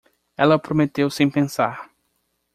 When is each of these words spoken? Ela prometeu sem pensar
Ela 0.35 0.57
prometeu 0.57 1.11
sem 1.11 1.29
pensar 1.29 1.87